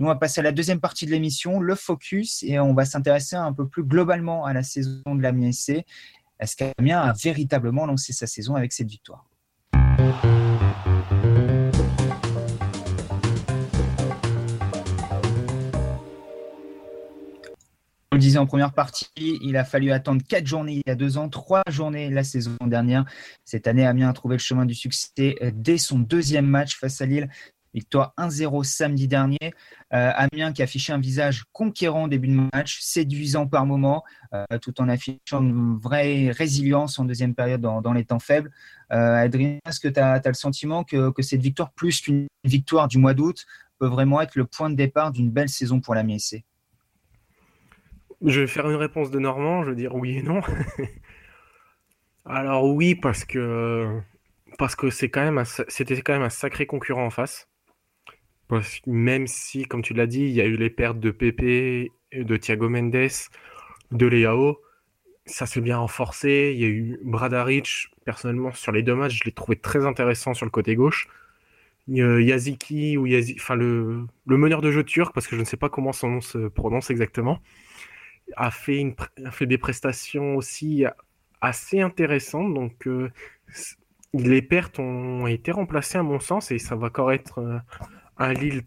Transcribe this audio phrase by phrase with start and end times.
[0.00, 2.86] Nous, on va passer à la deuxième partie de l'émission, le focus, et on va
[2.86, 5.84] s'intéresser un peu plus globalement à la saison de l'Amiens SC.
[6.38, 9.26] Est-ce qu'Amiens a véritablement lancé sa saison avec cette victoire?
[18.10, 20.94] On le disait en première partie, il a fallu attendre quatre journées il y a
[20.94, 23.04] deux ans, trois journées la saison dernière.
[23.44, 27.06] Cette année, Amiens a trouvé le chemin du succès dès son deuxième match face à
[27.06, 27.28] Lille.
[27.72, 29.38] Victoire 1-0 samedi dernier.
[29.92, 34.02] Euh, Amiens qui affichait un visage conquérant au début de match, séduisant par moments,
[34.34, 38.50] euh, tout en affichant une vraie résilience en deuxième période dans, les temps faibles.
[38.92, 42.98] Euh, Adrien, est-ce que tu as, le sentiment que, cette victoire, plus qu'une victoire du
[42.98, 43.46] mois d'août,
[43.78, 46.44] peut vraiment être le point de départ d'une belle saison pour l'Amiens SC
[48.22, 50.42] je vais faire une réponse de Normand, je vais dire oui et non.
[52.26, 54.02] Alors oui, parce que
[54.88, 57.49] c'était quand même un sacré concurrent en face.
[58.86, 62.36] Même si, comme tu l'as dit, il y a eu les pertes de Pepe, de
[62.36, 63.08] Thiago Mendes,
[63.92, 64.58] de Leao,
[65.26, 66.52] ça s'est bien renforcé.
[66.54, 70.34] Il y a eu Bradaric, personnellement, sur les deux matchs, je l'ai trouvé très intéressant
[70.34, 71.08] sur le côté gauche.
[71.88, 75.56] Yaziki ou Yaziki, enfin le, le meneur de jeu turc, parce que je ne sais
[75.56, 77.40] pas comment son nom se prononce exactement
[78.36, 78.94] a fait, une,
[79.30, 80.84] fait des prestations aussi
[81.40, 82.52] assez intéressantes.
[82.54, 83.10] Donc, euh,
[84.14, 87.58] les pertes ont été remplacées à mon sens et ça va encore être euh,
[88.20, 88.62] un Lille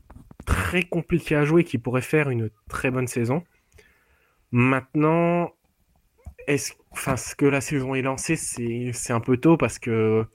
[0.46, 3.44] très compliqué à jouer qui pourrait faire une très bonne saison.
[4.52, 5.54] Maintenant,
[6.48, 10.26] est-ce, enfin, ce que la saison est lancée, c'est un peu tôt parce que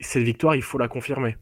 [0.00, 1.36] cette victoire, il faut la confirmer.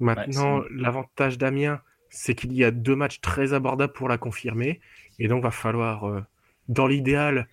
[0.00, 4.80] Maintenant, l'avantage d'Amiens, c'est qu'il y a deux matchs très abordables pour la confirmer.
[5.18, 6.20] Et donc, va falloir, euh,
[6.68, 7.48] dans l'idéal,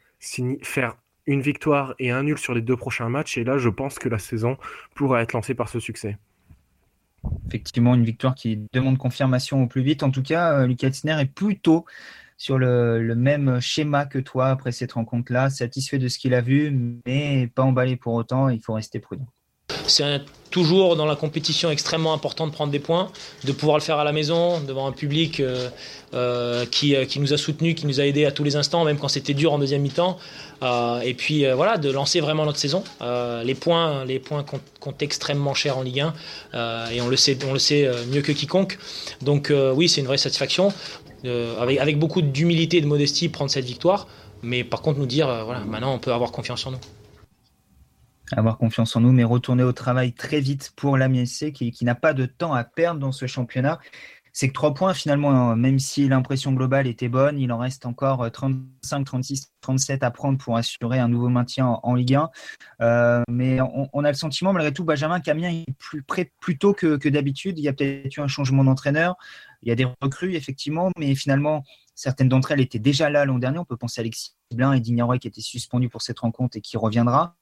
[0.61, 3.37] faire une victoire et un nul sur les deux prochains matchs.
[3.37, 4.57] Et là, je pense que la saison
[4.93, 6.17] pourra être lancée par ce succès.
[7.47, 10.03] Effectivement, une victoire qui demande confirmation au plus vite.
[10.03, 11.85] En tout cas, euh, Lucas Etzner est plutôt
[12.37, 16.99] sur le, même schéma que toi après cette rencontre-là, satisfait de ce qu'il a vu,
[17.05, 18.49] mais pas emballé pour autant.
[18.49, 19.27] Il faut rester prudent.
[20.53, 23.11] Toujours dans la compétition extrêmement important de prendre des points,
[23.43, 25.69] de pouvoir le faire à la maison, devant un public euh,
[26.13, 28.85] euh, qui, euh, qui, nous a soutenus, qui nous a aidés à tous les instants,
[28.85, 30.19] même quand c'était dur en deuxième mi-temps.
[31.03, 32.83] et puis voilà, de lancer vraiment notre saison.
[33.43, 34.45] les points, les points
[34.79, 36.01] comptent, extrêmement cher en Ligue
[36.53, 38.77] 1 et on le sait, on le sait mieux que quiconque.
[39.21, 40.71] Donc oui, c'est une vraie satisfaction.
[41.63, 44.07] avec, avec beaucoup d'humilité et de modestie, prendre cette victoire.
[44.43, 46.83] Mais par contre, nous dire, voilà, maintenant on peut avoir confiance en nous
[48.31, 51.95] avoir confiance en nous, mais retourner au travail très vite pour l'AMISC qui, qui n'a
[51.95, 53.79] pas de temps à perdre dans ce championnat.
[54.35, 57.85] C'est que trois points finalement, hein, même si l'impression globale était bonne, il en reste
[57.85, 62.29] encore 35, 36, 37 à prendre pour assurer un nouveau maintien en, Ligue 1.
[62.81, 66.73] Euh, mais on, a le sentiment, malgré tout, Benjamin Camien est plus près plus tôt
[66.73, 67.59] que, que d'habitude.
[67.59, 69.17] Il y a peut-être eu un changement d'entraîneur.
[69.61, 71.63] Il y a des recrues, effectivement, mais finalement,
[71.93, 73.59] certaines d'entre elles étaient déjà là l'an dernier.
[73.59, 76.61] On peut penser à Alexis Blin et Dignaroy qui étaient suspendus pour cette rencontre et
[76.61, 77.35] qui reviendra.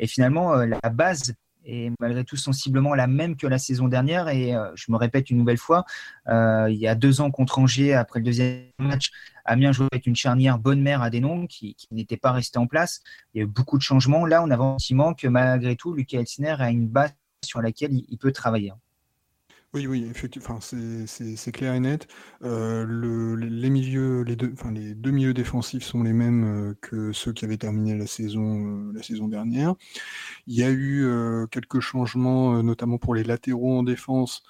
[0.00, 1.34] Et finalement, euh, la base
[1.66, 4.28] est malgré tout sensiblement la même que la saison dernière.
[4.28, 5.84] Et euh, je me répète une nouvelle fois,
[6.28, 9.10] euh, il y a deux ans contre Angers, après le deuxième match,
[9.44, 12.66] Amiens jouait avec une charnière bonne mère à Denon qui, qui n'était pas restée en
[12.66, 13.02] place.
[13.34, 14.24] Il y a eu beaucoup de changements.
[14.24, 17.12] Là, on a le sentiment que malgré tout, Lucas Elsner a une base
[17.44, 18.72] sur laquelle il peut travailler.
[19.72, 22.08] Oui, oui, effectivement, c'est clair et net.
[22.42, 27.56] Euh, les milieux, les deux, milieux défensifs sont les mêmes euh, que ceux qui avaient
[27.56, 29.76] terminé la saison, euh, dernière.
[30.48, 31.06] Il y a eu
[31.52, 34.42] quelques changements, notamment pour les latéraux en défense,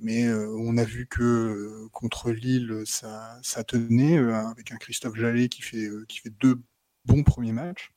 [0.00, 5.62] mais on a vu que contre Lille, ça, ça tenait, avec un Christophe Jallet qui
[5.62, 6.60] fait, qui fait deux
[7.04, 7.92] bons premiers matchs.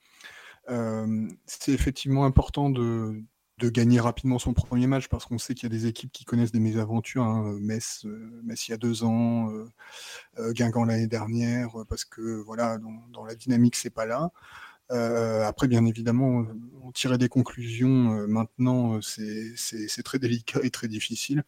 [1.47, 3.23] c'est effectivement important de,
[3.57, 6.25] de gagner rapidement son premier match parce qu'on sait qu'il y a des équipes qui
[6.25, 7.23] connaissent des mésaventures.
[7.23, 7.57] Hein.
[7.59, 9.65] Metz, euh, Metz il y a deux ans, euh,
[10.39, 14.31] euh, Guingamp l'année dernière, parce que voilà, dans, la dynamique c'est pas là.
[15.47, 16.45] après, bien évidemment,
[16.83, 21.43] on tirer des conclusions maintenant, c'est très délicat et très difficile,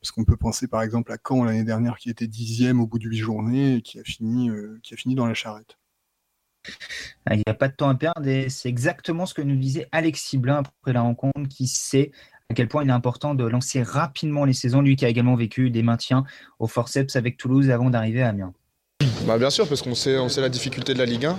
[0.00, 2.98] parce qu'on peut penser par exemple à Caen l'année dernière qui était dixième au bout
[2.98, 5.76] de huit journées et qui a fini dans la charrette.
[7.26, 9.56] Ah, il n'y a pas de temps à perdre et c'est exactement ce que nous
[9.56, 12.12] disait Alexis Blin après la rencontre qui sait
[12.50, 15.36] à quel point il est important de lancer rapidement les saisons, lui qui a également
[15.36, 16.24] vécu des maintiens
[16.58, 18.52] au forceps avec Toulouse avant d'arriver à Amiens.
[19.24, 21.38] Bah bien sûr, parce qu'on sait, on sait la difficulté de la Ligue 1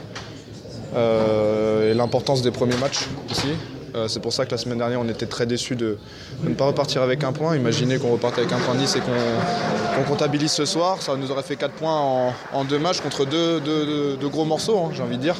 [0.96, 3.50] euh, et l'importance des premiers matchs aussi.
[3.96, 5.98] Euh, c'est pour ça que la semaine dernière, on était très déçus de,
[6.44, 7.56] ne pas repartir avec un point.
[7.56, 11.02] Imaginez qu'on reparte avec un point 10 et qu'on comptabilise ce soir.
[11.02, 15.04] Ça nous aurait fait 4 points en, deux matchs contre deux, gros morceaux, hein, j'ai
[15.04, 15.36] envie de dire.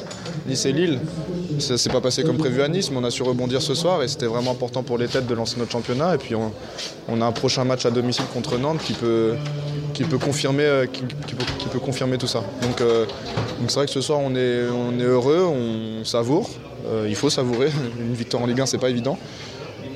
[0.46, 1.00] Nice et Lille.
[1.58, 4.02] Ça s'est pas passé comme prévu à Nice, mais on a su rebondir ce soir
[4.02, 6.14] et c'était vraiment important pour les têtes de lancer notre championnat.
[6.14, 9.34] Et puis on, a un prochain match à domicile contre Nantes qui peut,
[10.10, 10.88] peut confirmer,
[12.18, 12.42] tout ça.
[12.62, 16.50] Donc, donc c'est vrai que ce soir on est heureux, on savoure.
[17.06, 17.70] Il faut savourer.
[18.00, 19.18] Une victoire en Ligue 1, c'est pas évident.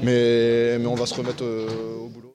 [0.03, 2.35] Mais, mais on va se remettre au boulot.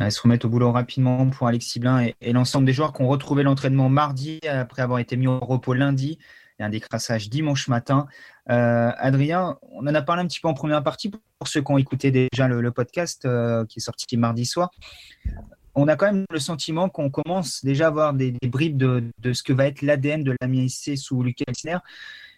[0.00, 3.08] Elle se remettre au boulot rapidement pour Alexis Blin et, l'ensemble des joueurs qui ont
[3.08, 6.18] retrouvé l'entraînement mardi après avoir été mis au repos lundi
[6.58, 8.06] et un décrassage dimanche matin.
[8.50, 11.72] Euh, Adrien, on en a parlé un petit peu en première partie pour ceux qui
[11.72, 14.70] ont écouté déjà le, podcast euh, qui est sorti mardi soir.
[15.74, 19.42] On a quand même le sentiment qu'on commence déjà à avoir des, bribes de, ce
[19.42, 21.78] que va être l'ADN de la SC sous Lucas Elsner.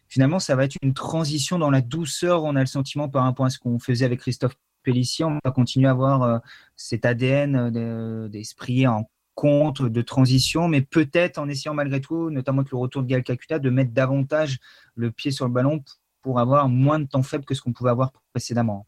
[0.08, 2.44] Finalement, ça va être une transition dans la douceur.
[2.44, 5.50] On a le sentiment par rapport à ce qu'on faisait avec Christophe Pellissier, on va
[5.50, 6.38] continuer à avoir euh,
[6.76, 12.60] cet ADN euh, d'esprit en compte, de transition, mais peut-être en essayant malgré tout, notamment
[12.60, 14.58] avec le retour de Gal Kakuta, de mettre davantage
[14.96, 15.84] le pied sur le ballon
[16.22, 18.86] pour avoir moins de temps faible que ce qu'on pouvait avoir précédemment.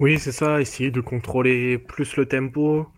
[0.00, 2.88] Oui, c'est ça, essayer de contrôler plus le tempo,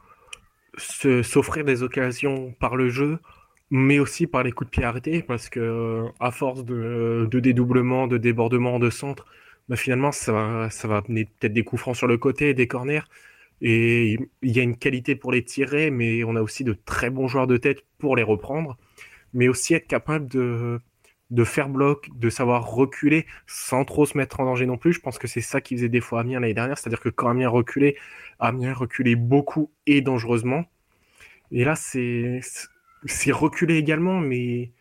[0.77, 3.21] s'offrir des occasions par le jeu,
[3.71, 8.07] mais aussi par les coups de pied arrêtés, parce que à force de, de dédoublement,
[8.07, 9.27] de débordement de centre,
[9.69, 12.67] bah, finalement, ça va, ça va amener peut-être des coups francs sur le côté, des
[12.67, 13.03] corners.
[13.63, 17.11] Et il y a une qualité pour les tirer, mais on a aussi de très
[17.11, 18.77] bons joueurs de tête pour les reprendre.
[19.35, 20.81] Mais aussi être capable de,
[21.31, 24.93] de faire bloc, de savoir reculer sans trop se mettre en danger non plus.
[24.95, 26.79] Je pense que c'est ça qui faisait des fois Amiens l'année dernière.
[26.79, 27.97] C'est-à-dire que quand Amiens reculait,
[28.41, 30.65] Amiens reculait beaucoup et dangereusement.
[31.53, 32.41] Et là, c'est
[33.33, 34.73] reculer également, mais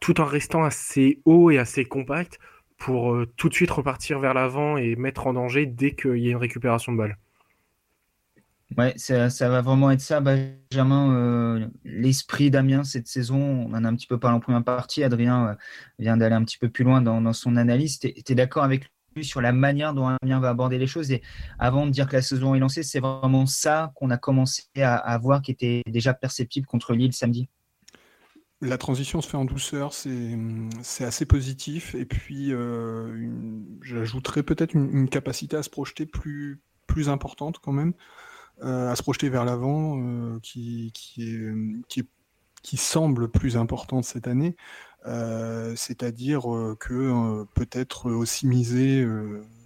[0.00, 2.38] tout en restant assez haut et assez compact
[2.78, 6.28] pour euh, tout de suite repartir vers l'avant et mettre en danger dès qu'il y
[6.28, 7.18] a une récupération de balle.
[8.76, 11.14] Ouais, ça, va vraiment être ça, Benjamin.
[11.14, 15.04] Euh, l'esprit d'Amiens cette saison, on en a un petit peu parlé en première partie.
[15.04, 15.54] Adrien euh,
[15.98, 17.98] vient d'aller un petit peu plus loin dans, son analyse.
[17.98, 21.10] Tu es, d'accord avec lui sur la manière dont Amiens va aborder les choses?
[21.12, 21.22] Et
[21.58, 24.96] avant de dire que la saison est lancée, c'est vraiment ça qu'on a commencé à,
[24.96, 27.48] à voir qui était déjà perceptible contre Lille samedi?
[28.60, 31.94] La transition se fait en douceur, c'est assez positif.
[31.94, 33.30] Et puis, euh,
[33.82, 37.92] j'ajouterais peut-être une, capacité à se projeter plus, plus importante quand même,
[38.62, 40.92] euh, à se projeter vers l'avant, euh, qui,
[42.76, 44.56] semble plus importante cette année.
[45.76, 46.42] C'est-à-dire
[46.80, 49.04] que peut-être aussi miser,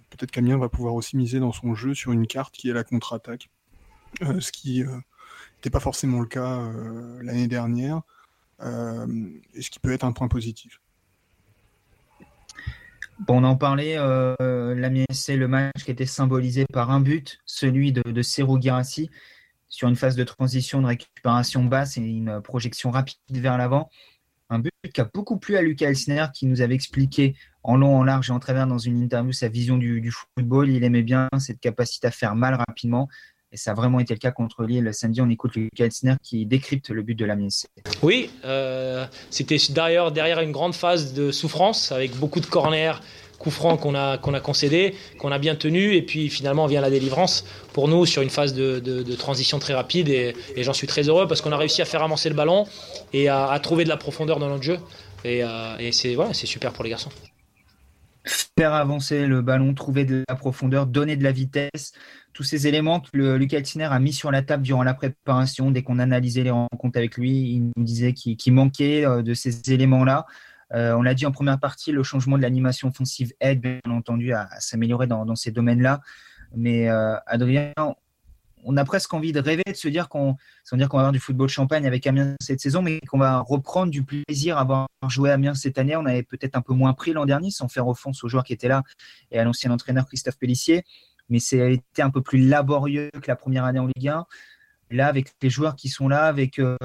[0.09, 2.83] peut-être qu'Amien va pouvoir aussi miser dans son jeu sur une carte qui est la
[2.83, 3.49] contre-attaque,
[4.39, 6.61] ce qui n'était pas forcément le cas
[7.21, 8.01] l'année dernière.
[8.63, 9.07] Euh,
[9.59, 10.81] ce qui peut être un point positif.
[13.19, 17.91] Bon, on en parlait, euh, c'est le match qui était symbolisé par un but, celui
[17.91, 19.11] de, de Serou Girassi,
[19.69, 23.89] sur une phase de transition, de récupération basse et une projection rapide vers l'avant.
[24.49, 27.95] Un but qui a beaucoup plu à Lucas Elsner, qui nous avait expliqué en long,
[27.95, 30.69] en large et en travers dans une interview sa vision du football.
[30.69, 33.07] Il aimait bien cette capacité à faire mal rapidement.
[33.53, 34.89] Et ça a vraiment été le cas contre Lille.
[34.93, 37.67] Samedi, on écoute Lucas Elsner qui décrypte le but de la mise.
[38.01, 42.93] Oui, euh, c'était d'ailleurs derrière une grande phase de souffrance avec beaucoup de corners,
[43.39, 45.97] coups francs qu'on a, qu'on a concédés, qu'on a bien tenus.
[45.97, 47.43] Et puis finalement vient la délivrance
[47.73, 50.07] pour nous sur une phase de, transition très rapide.
[50.07, 52.65] Et, j'en suis très heureux parce qu'on a réussi à faire avancer le ballon
[53.11, 54.77] et à, trouver de la profondeur dans notre jeu.
[55.25, 57.11] Et, euh, et c'est super pour les garçons
[58.25, 61.93] faire avancer le ballon, trouver de la profondeur, donner de la vitesse,
[62.33, 65.71] tous ces éléments que le, Lucas Altiner a mis sur la table durant la préparation,
[65.71, 69.71] dès qu'on analysait les rencontres avec lui, il nous disait qu'il manquait euh, de ces
[69.71, 70.25] éléments-là.
[70.73, 74.31] Euh, on l'a dit en première partie, le changement de l'animation offensive aide bien entendu
[74.33, 76.01] à, s'améliorer dans, ces domaines-là.
[76.55, 77.73] Mais euh, Adrien,
[78.63, 80.35] on a presque envie de rêver, de se dire qu'on,
[80.69, 84.03] qu'on va avoir du football champagne avec Amiens cette saison, mais qu'on va reprendre du
[84.03, 85.95] plaisir à avoir joué Amiens cette année.
[85.95, 88.53] On avait peut-être un peu moins pris l'an dernier, sans faire offense aux joueurs qui
[88.53, 88.83] étaient là
[89.31, 90.83] et à l'ancien entraîneur Christophe Pellissier,
[91.29, 94.25] mais été un peu plus laborieux que la première année en Ligue 1.
[94.91, 96.75] Là, avec les joueurs qui sont là, avec euh,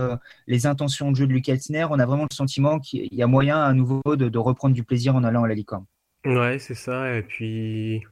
[0.47, 3.27] les intentions de jeu de Lucas Elsner, on a vraiment le sentiment qu'il y a
[3.27, 6.33] moyen à nouveau de, reprendre du plaisir en allant à la 1.
[6.33, 7.13] Ouais, c'est ça.
[7.17, 8.05] Et puis,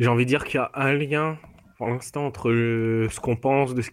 [0.00, 1.38] j'ai envie de dire qu'il y a un lien
[1.76, 3.90] pour l'instant entre ce qu'on pense de ce,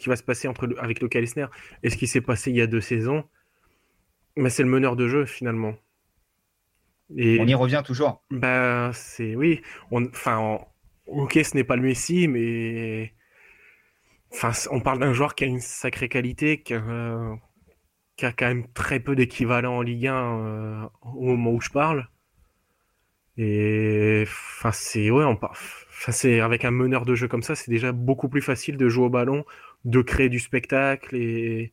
[0.00, 1.46] qui va se passer entre avec le Calesner
[1.82, 3.24] et ce qui s'est passé il y a deux saisons,
[4.36, 5.74] mais c'est le meneur de jeu finalement.
[7.16, 8.22] Et, on y revient toujours.
[8.30, 10.60] Bah c'est oui, enfin
[11.06, 13.14] ok ce n'est pas le Messi, mais
[14.32, 17.36] enfin on parle d'un joueur qui a une sacrée qualité, qui a,
[18.16, 21.70] qui a quand même très peu d'équivalent en Ligue 1 euh, au moment où je
[21.70, 22.08] parle.
[23.38, 25.56] Et enfin c'est ouais parle
[26.10, 29.04] c'est avec un meneur de jeu comme ça, c'est déjà beaucoup plus facile de jouer
[29.04, 29.44] au ballon,
[29.84, 31.72] de créer du spectacle et,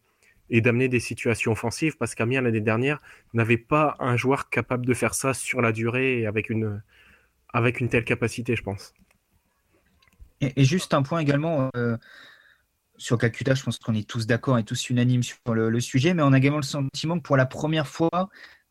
[0.52, 3.00] d'amener des situations offensives parce qu'Amiens l'année dernière
[3.34, 6.82] n'avait pas un joueur capable de faire ça sur la durée et avec une,
[7.54, 8.94] avec une telle capacité, je pense.
[10.42, 11.98] Et, juste un point également, euh,
[12.98, 16.24] sur Calcutta, je pense qu'on est tous d'accord et tous unanimes sur le, sujet, mais
[16.24, 18.30] on a également le sentiment que pour la première fois,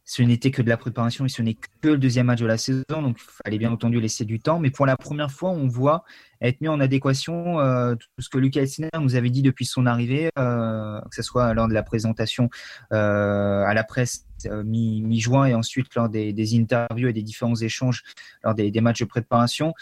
[0.09, 2.57] ce n'était que de la préparation et ce n'est que le deuxième match de la
[2.57, 4.59] saison, donc il fallait bien entendu laisser du temps.
[4.59, 6.03] Mais pour la première fois, on voit
[6.41, 9.85] être mis en adéquation euh, tout ce que Lucas Elsner nous avait dit depuis son
[9.85, 12.49] arrivée, euh, que ce soit lors de la présentation
[12.95, 14.25] euh, à la presse
[14.65, 18.03] mi-juin et ensuite lors des, interviews et des différents échanges
[18.43, 19.75] lors des, matchs de préparation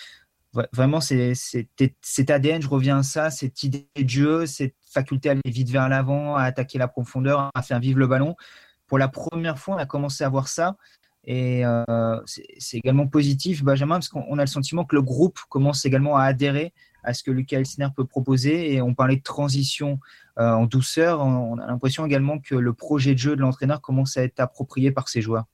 [0.72, 5.32] vraiment, c'est cet ADN, je reviens à ça, cette idée de jeu, cette faculté à
[5.32, 8.36] aller vite vers l'avant, à attaquer la profondeur, à faire vivre le ballon.
[8.86, 10.76] Pour la première fois, on a commencé à voir ça.
[11.24, 15.84] Et euh, c'est également positif, Benjamin, parce qu'on a le sentiment que le groupe commence
[15.84, 18.72] également à adhérer à ce que Lucas Elsner peut proposer.
[18.72, 19.98] Et on parlait de transition
[20.38, 21.20] euh, en douceur.
[21.20, 24.92] On a l'impression également que le projet de jeu de l'entraîneur commence à être approprié
[24.92, 25.46] par ses joueurs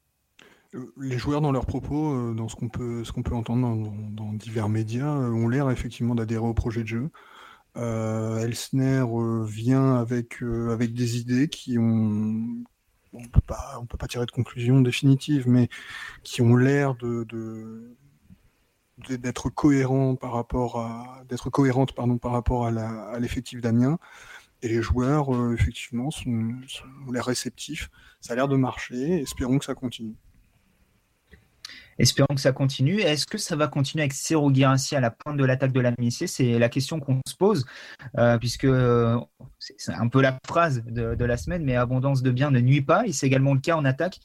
[0.99, 4.33] les joueurs dans leurs propos, euh, dans ce qu'on peut, ce qu'on peut entendre dans,
[4.33, 7.11] divers médias, euh, ont l'air effectivement d'adhérer au projet de jeu.
[7.77, 9.05] Euh, Elsner
[9.47, 12.65] vient avec, avec des idées qui ont,
[13.13, 15.69] on peut pas, on peut pas tirer de conclusion définitive, mais
[16.23, 17.97] qui ont l'air de,
[19.09, 23.99] d'être cohérent par rapport à d'être cohérente pardon par rapport à l'effectif d'Amiens.
[24.63, 27.91] Et les joueurs effectivement sont, sont, ont l'air réceptifs.
[28.21, 29.21] Ça a l'air de marcher.
[29.21, 30.15] Espérons que ça continue
[31.99, 33.01] Espérons que ça continue.
[33.01, 35.93] Est-ce que ça va continuer avec Cero Guirassi à la pointe de l'attaque de la
[36.09, 37.65] C'est la question qu'on se pose,
[38.19, 39.19] euh, puisque euh,
[39.59, 43.07] c'est un peu la phrase de, la semaine, mais abondance de biens ne nuit pas.
[43.07, 44.21] Et c'est également le cas en attaque,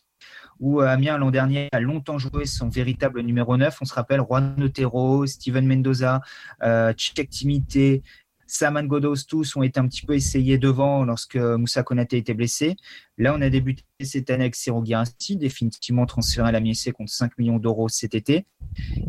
[0.60, 3.77] où euh, Amiens l'an dernier a longtemps joué son véritable numéro 9.
[3.82, 6.22] On se rappelle Juan Otero, Steven Mendoza,
[6.63, 8.01] euh, Timité,
[8.48, 12.77] Saman Godos, tous ont été un petit peu essayés devant lorsque Moussa Konaté était blessé.
[13.18, 16.62] Là, on a débuté cette année avec Sero définitivement transféré à la
[16.96, 18.46] contre 5 millions d'euros cet été.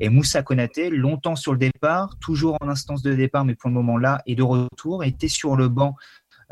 [0.01, 3.75] Et Moussa Konaté, longtemps sur le départ, toujours en instance de départ, mais pour le
[3.75, 5.95] moment là, et de retour, était sur le banc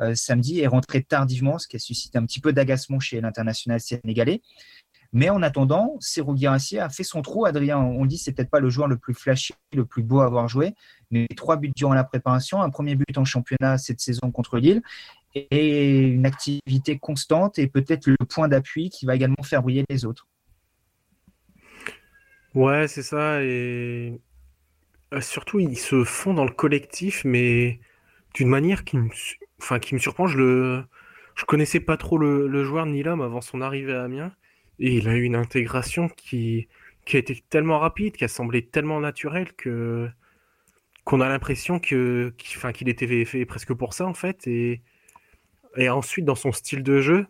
[0.01, 3.81] euh, samedi et rentré tardivement, ce qui a suscité un petit peu d'agacement chez l'international
[3.81, 4.43] sénégalais.
[5.13, 7.47] Mais en attendant, Ciro Guirassi a fait son trou.
[7.47, 10.27] Adrien, on dit c'est peut-être pas le joueur le plus flashy, le plus beau à
[10.27, 10.75] avoir joué,
[11.11, 14.83] mais trois buts durant la préparation, un premier but en championnat cette saison contre Lille
[15.35, 20.05] et une activité constante et peut-être le point d'appui qui va également faire briller les
[20.05, 20.27] autres.
[22.55, 23.43] Ouais, c'est ça.
[23.43, 24.19] Et
[25.13, 27.81] euh, surtout, ils se font dans le collectif, mais
[28.35, 29.11] d'une manière qui me,
[29.61, 30.27] enfin, qui me surprend.
[30.27, 30.85] Je le,
[31.35, 34.33] je connaissais pas trop le, le joueur ni l'homme avant son arrivée à Amiens.
[34.79, 36.69] Il a eu une intégration qui,
[37.05, 40.09] qui a été tellement rapide, qui a semblé tellement naturelle que
[41.05, 42.35] qu'on a l'impression qu'il
[42.89, 44.47] était fait presque pour ça en fait.
[44.49, 44.83] Et,
[45.89, 47.27] ensuite dans son style de jeu,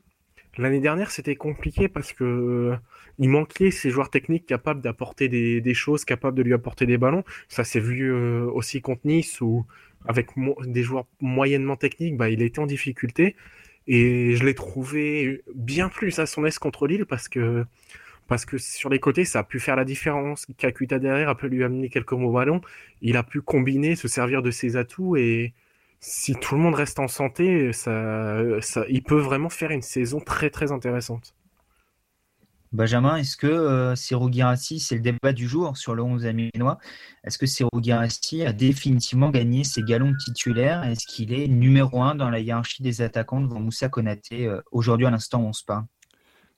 [0.56, 2.76] l'année dernière c'était compliqué parce que euh,
[3.18, 6.96] il manquait ces joueurs techniques capables d'apporter des, des, choses, capables de lui apporter des
[6.96, 7.24] ballons.
[7.48, 9.66] Ça s'est vu euh, aussi contre Nice où
[10.06, 10.30] avec
[10.66, 13.36] des joueurs moyennement techniques, bah, il était en difficulté.
[13.86, 17.64] Et je l'ai trouvé bien plus à son aise contre Lille parce que,
[18.26, 20.46] parce que sur les côtés, ça a pu faire la différence.
[20.58, 22.60] Kakuta derrière a pu lui amener quelques mots ballon.
[23.02, 25.54] Il a pu combiner, se servir de ses atouts et
[26.00, 30.20] si tout le monde reste en santé, ça, ça, il peut vraiment faire une saison
[30.20, 31.34] très très intéressante.
[32.72, 36.78] Benjamin, est-ce que euh, c'est le débat du jour sur le 11 aminois,
[37.24, 40.84] est-ce que Siro a définitivement gagné ses galons titulaires?
[40.84, 45.06] Est-ce qu'il est numéro un dans la hiérarchie des attaquants devant Moussa Konaté euh, aujourd'hui
[45.06, 45.84] à l'instant où on se parle?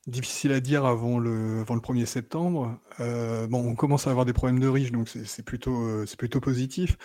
[0.07, 2.79] Difficile à dire avant le, avant le 1er septembre.
[3.01, 6.41] Euh, bon, on commence à avoir des problèmes de riche, donc c'est plutôt, euh, plutôt
[6.41, 6.97] positif.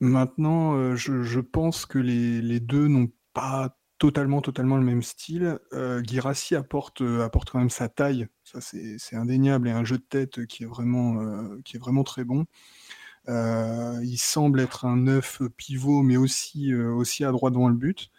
[0.00, 5.60] maintenant, je, je, pense que les, les deux n'ont pas totalement, totalement le même style.
[5.72, 10.02] Euh, Girassi apporte, euh, quand même sa taille, ça c'est indéniable, et un jeu de
[10.02, 12.46] tête qui est vraiment, euh, très bon.
[13.28, 18.10] Euh, il semble être un neuf pivot, mais aussi, aussi à droite devant le but.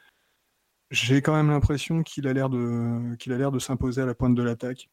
[0.89, 4.89] J'ai quand même l'impression qu'il a l'air de, s'imposer à la pointe de l'attaque.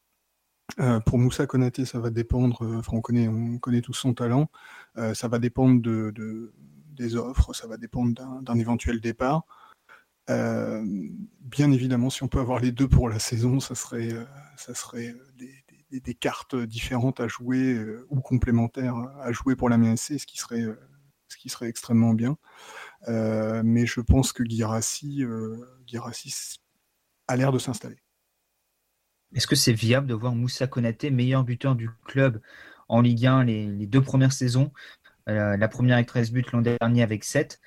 [1.07, 2.63] pour Moussa Konaté, ça va dépendre.
[2.79, 4.51] Enfin, on connaît, on tout son talent.
[5.15, 6.53] ça va dépendre de, de,
[6.97, 9.45] des offres, ça va dépendre d'un éventuel départ.
[10.31, 10.85] Euh,
[11.41, 14.25] bien évidemment, si on peut avoir les deux pour la saison, ça serait, euh,
[14.57, 19.77] ça serait des, des, cartes différentes à jouer euh, ou complémentaires à jouer pour la
[19.77, 20.65] MSC, ce qui serait,
[21.29, 22.37] ce qui serait extrêmement bien.
[23.09, 25.25] mais je pense que Girassi
[27.27, 27.99] a l'air de s'installer.
[29.35, 32.41] Est-ce que c'est viable de voir Moussa Konaté, meilleur buteur du club
[32.89, 34.73] en Ligue 1 les, les deux premières saisons?
[35.27, 37.61] La première avec 13 buts, l'an dernier avec 7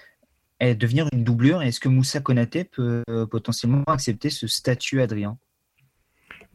[0.76, 5.38] devenir une doublure Est-ce que Moussa Konaté peut euh, potentiellement accepter ce statut, Adrien?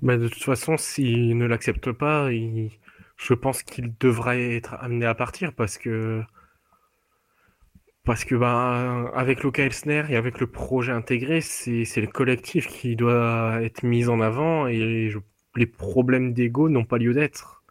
[0.03, 5.15] Bah, De toute façon, s'il ne l'accepte pas, je pense qu'il devrait être amené à
[5.15, 6.23] partir parce que
[8.05, 12.97] Parce que bah, avec Luca Elsner et avec le projet intégré, c'est le collectif qui
[12.97, 15.11] doit être mis en avant et
[15.57, 17.63] les problèmes d'ego n'ont pas lieu d'être.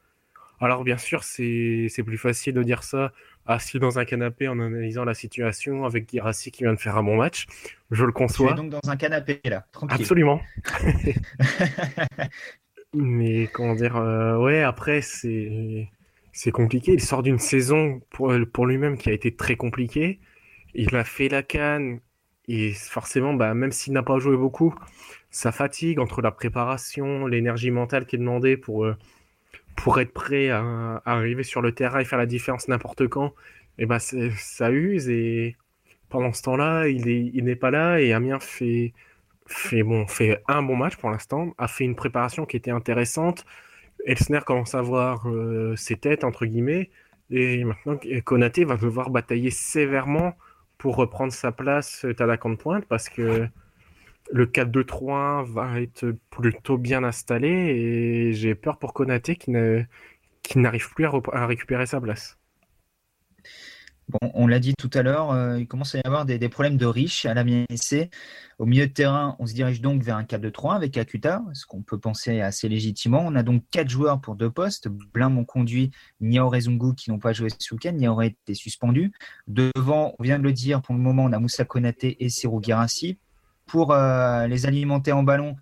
[0.59, 3.11] Alors bien sûr, c'est plus facile de dire ça
[3.47, 7.03] assis dans un canapé en analysant la situation avec Girassi qui vient de faire un
[7.03, 7.47] bon match.
[7.91, 8.53] Je le conçois.
[8.53, 10.01] Tu es donc dans un canapé là, tranquille.
[10.01, 10.41] Absolument.
[12.93, 15.89] Mais comment dire, euh, ouais, après c'est
[16.31, 16.93] c'est compliqué.
[16.93, 20.19] Il sort d'une saison pour, pour lui-même qui a été très compliquée.
[20.75, 21.99] Il a fait la canne
[22.47, 24.73] et forcément, bah, même s'il n'a pas joué beaucoup,
[25.31, 28.95] ça fatigue entre la préparation, l'énergie mentale qui est demandée pour, euh,
[29.77, 33.33] pour être prêt à, arriver sur le terrain et faire la différence n'importe quand.
[33.77, 35.55] Et bah, ça use et
[36.09, 38.93] pendant ce temps-là, il n'est pas là et Amiens fait,
[39.83, 43.45] bon, fait un bon match pour l'instant, a fait une préparation qui était intéressante
[44.05, 46.89] Elsner commence à voir euh, ses têtes, entre guillemets,
[47.29, 50.33] et maintenant Konaté va devoir batailler sévèrement
[50.77, 53.47] pour reprendre sa place d'attaquant de pointe parce que
[54.31, 61.05] le 4-2-3 va être plutôt bien installé et j'ai peur pour Konaté qui n'arrive plus
[61.05, 62.37] à, récupérer sa place.
[64.09, 66.77] Bon, on l'a dit tout à l'heure, euh, il commence à y avoir des, problèmes
[66.77, 68.09] de riches à la MSC.
[68.57, 71.81] Au milieu de terrain, on se dirige donc vers un 4-2-3 avec Akuta, ce qu'on
[71.81, 73.21] peut penser assez légitimement.
[73.25, 74.87] On a donc quatre joueurs pour deux postes.
[74.87, 75.91] Blin, mon conduit,
[76.21, 77.91] Niao Rezungu qui n'ont pas joué ce week-end.
[77.91, 79.11] Niao été suspendu.
[79.47, 82.63] Devant, on vient de le dire, pour le moment, on a Moussa Konaté et Sirou
[82.63, 83.19] Girassi.
[83.67, 85.55] Pour euh, les alimenter en ballon,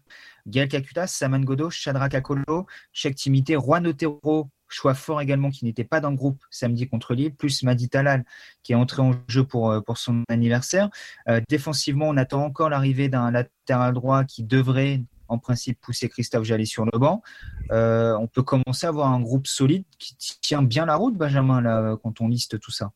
[0.47, 5.83] Gaël Kakuta, Saman Godo, Shadrach Akolo, Cheikh Timité, Juan Otero choix fort également qui n'était
[5.83, 8.25] pas dans le groupe samedi contre Lille, plus Madi Talal
[8.63, 10.89] qui est entré en jeu pour, euh, son anniversaire.
[11.29, 16.43] Euh, défensivement, on attend encore l'arrivée d'un latéral droit qui devrait en principe pousser Christophe
[16.43, 17.23] Jallet sur le banc.
[17.71, 22.21] On peut commencer à avoir un groupe solide qui tient bien la route, Benjamin, quand
[22.21, 22.91] on liste tout ça.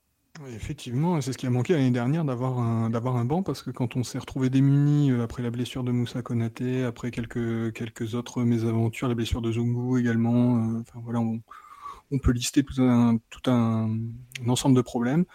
[0.48, 4.04] Effectivement, c'est ce qui a manqué l'année dernière d'avoir un, banc parce que quand on
[4.04, 9.42] s'est retrouvé démuni après la blessure de Moussa Konaté, après quelques, autres mésaventures, la blessure
[9.42, 11.42] de Zungu également, voilà, on,
[12.20, 12.82] peut lister tout
[13.52, 13.98] un,
[14.48, 15.26] ensemble de problèmes.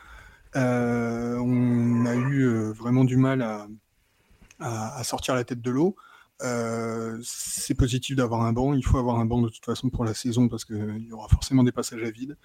[0.56, 3.42] Euh, on a eu euh, vraiment du mal
[4.60, 5.96] à, sortir la tête de l'eau.
[6.42, 8.74] Euh, c'est positif d'avoir un banc.
[8.74, 11.28] Il faut avoir un banc de toute façon pour la saison parce qu'il y aura
[11.28, 12.36] forcément des passages à vide.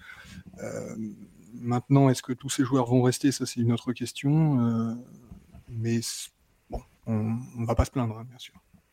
[1.54, 3.32] Maintenant, est-ce que tous ces joueurs vont rester?
[3.32, 4.96] Ça, c'est une autre question.
[5.68, 6.00] mais
[6.68, 8.54] bon, on ne va pas se plaindre, hein, bien sûr.